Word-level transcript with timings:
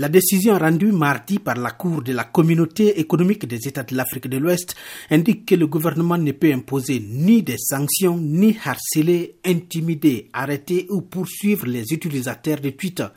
La 0.00 0.08
décision 0.08 0.56
rendue 0.56 0.92
mardi 0.92 1.40
par 1.40 1.56
la 1.56 1.72
Cour 1.72 2.02
de 2.02 2.12
la 2.12 2.22
Communauté 2.22 3.00
économique 3.00 3.48
des 3.48 3.66
États 3.66 3.82
de 3.82 3.96
l'Afrique 3.96 4.28
de 4.28 4.36
l'Ouest 4.36 4.76
indique 5.10 5.44
que 5.44 5.56
le 5.56 5.66
gouvernement 5.66 6.16
ne 6.16 6.30
peut 6.30 6.52
imposer 6.52 7.00
ni 7.00 7.42
des 7.42 7.58
sanctions, 7.58 8.16
ni 8.16 8.56
harceler, 8.64 9.38
intimider, 9.44 10.30
arrêter 10.32 10.86
ou 10.90 11.00
poursuivre 11.00 11.66
les 11.66 11.82
utilisateurs 11.92 12.60
de 12.60 12.70
Twitter. 12.70 13.08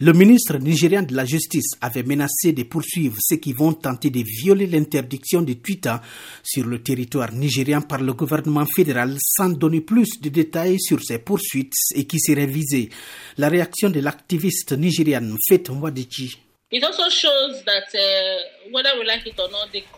Le 0.00 0.12
ministre 0.12 0.58
nigérian 0.58 1.02
de 1.04 1.14
la 1.14 1.24
Justice 1.24 1.70
avait 1.80 2.02
menacé 2.02 2.52
de 2.52 2.64
poursuivre 2.64 3.14
ceux 3.20 3.36
qui 3.36 3.52
vont 3.52 3.72
tenter 3.72 4.10
de 4.10 4.24
violer 4.26 4.66
l'interdiction 4.66 5.40
de 5.40 5.52
Twitter 5.52 5.94
sur 6.42 6.66
le 6.66 6.82
territoire 6.82 7.30
nigérian 7.32 7.80
par 7.80 8.02
le 8.02 8.12
gouvernement 8.12 8.66
fédéral 8.66 9.16
sans 9.20 9.50
donner 9.50 9.82
plus 9.82 10.20
de 10.20 10.30
détails 10.30 10.80
sur 10.80 11.00
ces 11.00 11.18
poursuites 11.18 11.74
et 11.94 12.06
qui 12.06 12.18
seraient 12.18 12.48
visées. 12.48 12.88
La 13.38 13.48
réaction 13.48 13.88
de 13.88 14.00
l'activiste 14.00 14.72
nigériane 14.76 15.36
Fet 15.48 15.70
Mwadichi 15.70 16.23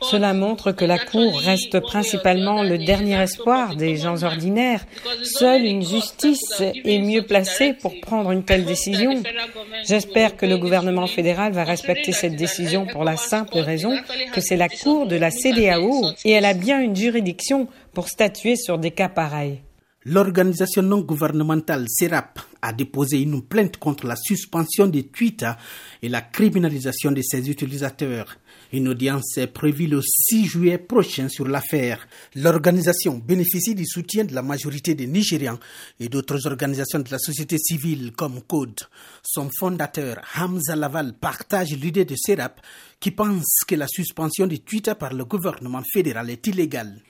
Cela 0.02 0.34
montre 0.34 0.72
que 0.72 0.84
la 0.84 0.98
Cour 0.98 1.38
reste 1.38 1.80
principalement 1.80 2.62
le 2.62 2.78
dernier 2.78 3.20
espoir 3.22 3.76
des 3.76 3.96
gens 3.96 4.22
ordinaires. 4.22 4.84
Seule 5.22 5.64
une 5.64 5.82
justice 5.82 6.60
est 6.60 6.98
mieux 6.98 7.22
placée 7.22 7.72
pour 7.72 7.98
prendre 8.00 8.30
une 8.30 8.44
telle 8.44 8.64
décision. 8.64 9.22
J'espère 9.86 10.36
que 10.36 10.46
le 10.46 10.58
gouvernement 10.58 11.06
fédéral 11.06 11.52
va 11.52 11.64
respecter 11.64 12.12
cette 12.12 12.36
décision 12.36 12.86
pour 12.86 13.04
la 13.04 13.16
simple 13.16 13.58
raison 13.58 13.96
que 14.32 14.40
c'est 14.40 14.56
la 14.56 14.68
Cour 14.68 15.06
de 15.06 15.16
la 15.16 15.30
CDAO 15.30 16.10
et 16.24 16.32
elle 16.32 16.44
a 16.44 16.54
bien 16.54 16.80
une 16.80 16.96
juridiction 16.96 17.68
pour 17.94 18.08
statuer 18.08 18.56
sur 18.56 18.78
des 18.78 18.90
cas 18.90 19.08
pareils. 19.08 19.60
L'organisation 20.08 20.82
non 20.82 21.00
gouvernementale 21.00 21.86
SERAP 21.88 22.38
a 22.62 22.72
déposé 22.72 23.20
une 23.20 23.42
plainte 23.42 23.76
contre 23.78 24.06
la 24.06 24.14
suspension 24.14 24.86
de 24.86 25.00
Twitter 25.00 25.50
et 26.00 26.08
la 26.08 26.20
criminalisation 26.20 27.10
de 27.10 27.20
ses 27.22 27.50
utilisateurs. 27.50 28.36
Une 28.72 28.88
audience 28.88 29.36
est 29.38 29.46
prévue 29.46 29.86
le 29.86 30.00
6 30.02 30.46
juillet 30.46 30.78
prochain 30.78 31.28
sur 31.28 31.46
l'affaire. 31.46 32.06
L'organisation 32.34 33.18
bénéficie 33.18 33.74
du 33.74 33.86
soutien 33.86 34.24
de 34.24 34.34
la 34.34 34.42
majorité 34.42 34.94
des 34.94 35.06
Nigérians 35.06 35.58
et 36.00 36.08
d'autres 36.08 36.46
organisations 36.46 36.98
de 36.98 37.10
la 37.10 37.18
société 37.18 37.58
civile 37.58 38.12
comme 38.12 38.42
Code. 38.42 38.80
Son 39.22 39.50
fondateur, 39.58 40.20
Hamza 40.36 40.76
Laval, 40.76 41.14
partage 41.14 41.72
l'idée 41.72 42.04
de 42.04 42.14
SERAP 42.16 42.60
qui 42.98 43.10
pense 43.10 43.44
que 43.66 43.74
la 43.74 43.86
suspension 43.88 44.46
de 44.46 44.56
Twitter 44.56 44.94
par 44.98 45.12
le 45.12 45.24
gouvernement 45.24 45.82
fédéral 45.92 46.30
est 46.30 46.46
illégale. 46.46 47.02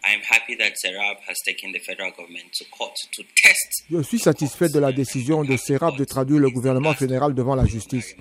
Je 3.91 4.03
suis 4.03 4.19
satisfait 4.19 4.69
de 4.69 4.79
la 4.79 4.93
décision 4.93 5.45
de 5.45 5.57
SERAP 5.57 5.97
de 5.97 6.05
traduire 6.05 6.41
le 6.41 6.51
gouvernement 6.51 6.95
fédéral 6.95 7.35
devant 7.35 7.55
la 7.55 7.67
justice. 7.67 8.17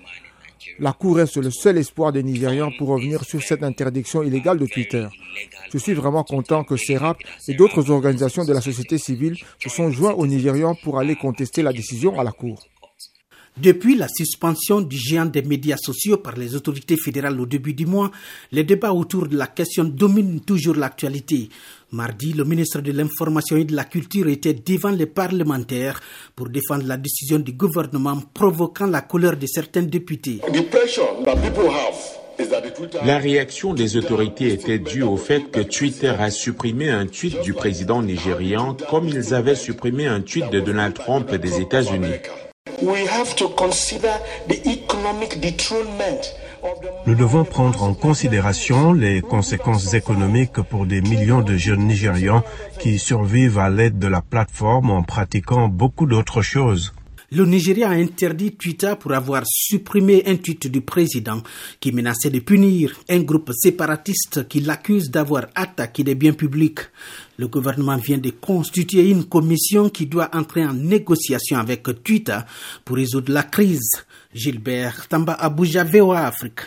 La 0.80 0.94
Cour 0.94 1.18
reste 1.18 1.38
le 1.38 1.52
seul 1.52 1.78
espoir 1.78 2.12
des 2.12 2.24
Nigérians 2.24 2.72
pour 2.78 2.90
revenir 2.90 3.24
sur 3.24 3.42
cette 3.42 3.64
interdiction 3.64 4.24
illégale 4.24 4.58
de 4.58 4.66
Twitter. 4.66 5.08
Je 5.72 5.78
suis 5.78 5.94
vraiment 5.94 6.24
content 6.24 6.64
que 6.64 6.78
SERAP 6.78 7.18
et 7.48 7.54
d'autres 7.54 7.92
organisations 7.92 8.46
de 8.46 8.54
la 8.54 8.62
société 8.62 8.98
civile 8.98 9.38
se 9.62 9.70
sont 9.70 9.92
joints 9.92 10.14
aux 10.14 10.28
Nigérians 10.28 10.76
pour 10.84 11.00
aller 11.00 11.16
contester 11.16 11.62
la 11.62 11.74
décision 11.74 12.20
à 12.20 12.24
la 12.24 12.32
Cour. 12.32 12.64
Depuis 13.58 13.96
la 13.96 14.08
suspension 14.10 14.82
du 14.82 14.98
géant 14.98 15.26
des 15.26 15.42
médias 15.42 15.78
sociaux 15.78 16.18
par 16.18 16.36
les 16.36 16.56
autorités 16.56 16.98
fédérales 16.98 17.40
au 17.40 17.46
début 17.46 17.74
du 17.74 17.86
mois, 17.86 18.12
les 18.52 18.66
débats 18.66 18.92
autour 18.92 19.28
de 19.28 19.38
la 19.38 19.48
question 19.48 19.86
dominent 19.86 20.42
toujours 20.42 20.76
l'actualité. 20.76 21.48
Mardi, 21.92 22.34
le 22.34 22.44
ministre 22.44 22.82
de 22.82 22.92
l'Information 22.92 23.56
et 23.56 23.64
de 23.64 23.74
la 23.74 23.86
Culture 23.86 24.28
était 24.28 24.54
devant 24.54 24.90
les 24.90 25.06
parlementaires 25.06 26.02
pour 26.36 26.50
défendre 26.50 26.86
la 26.86 26.98
décision 26.98 27.40
du 27.40 27.54
gouvernement 27.54 28.22
provoquant 28.34 28.88
la 28.88 29.02
colère 29.02 29.38
de 29.38 29.48
certains 29.48 29.84
députés. 29.84 30.42
La 33.06 33.18
réaction 33.18 33.74
des 33.74 33.96
autorités 33.96 34.52
était 34.52 34.80
due 34.80 35.04
au 35.04 35.16
fait 35.16 35.50
que 35.50 35.62
Twitter 35.62 36.14
a 36.20 36.30
supprimé 36.30 36.90
un 36.90 37.08
tweet 37.08 37.42
du 37.42 37.54
président 37.54 38.02
nigérian 38.02 38.76
comme 38.90 39.08
ils 39.08 39.34
avaient 39.34 39.56
supprimé 39.56 40.08
un 40.08 40.20
tweet 40.20 40.50
de 40.52 40.60
Donald 40.60 40.94
Trump 40.94 41.34
des 41.34 41.62
États-Unis. 41.62 42.20
Nous 47.06 47.16
devons 47.16 47.44
prendre 47.46 47.84
en 47.84 47.94
considération 47.94 48.94
les 48.94 49.22
conséquences 49.22 49.94
économiques 49.94 50.62
pour 50.62 50.86
des 50.86 51.02
millions 51.02 51.42
de 51.42 51.56
jeunes 51.58 51.86
Nigérians 51.88 52.44
qui 52.80 53.00
survivent 53.00 53.60
à 53.60 53.70
l'aide 53.70 54.00
de 54.00 54.08
la 54.08 54.22
plateforme 54.22 54.90
en 54.90 55.04
pratiquant 55.04 55.68
beaucoup 55.68 56.06
d'autres 56.06 56.42
choses. 56.42 56.94
Le 57.36 57.46
Nigeria 57.46 57.90
a 57.90 57.96
interdit 57.96 58.54
Twitter 58.56 58.94
pour 58.98 59.12
avoir 59.12 59.44
supprimé 59.46 60.24
un 60.26 60.38
tweet 60.38 60.72
du 60.72 60.80
président 60.80 61.44
qui 61.82 61.92
menaçait 61.92 62.30
de 62.30 62.40
punir 62.40 62.94
un 63.10 63.20
groupe 63.24 63.52
séparatiste 63.54 64.48
qui 64.48 64.62
l'accuse 64.62 65.12
d'avoir 65.12 65.48
attaqué 65.54 66.06
des 66.06 66.16
biens 66.16 66.32
publics. 66.32 66.80
Le 67.38 67.50
gouvernement 67.50 67.98
vient 67.98 68.20
de 68.20 68.30
constituer 68.30 69.10
une 69.10 69.26
commission 69.26 69.90
qui 69.90 70.06
doit 70.06 70.30
entrer 70.34 70.66
en 70.66 70.72
négociation 70.74 71.58
avec 71.58 71.84
Twitter 72.06 72.40
pour 72.86 72.96
résoudre 72.96 73.34
la 73.34 73.44
crise. 73.44 74.06
Gilbert 74.34 75.06
Tamba 75.10 75.34
Abuja, 75.34 75.84
VOA 75.84 76.28
Afrique. 76.28 76.62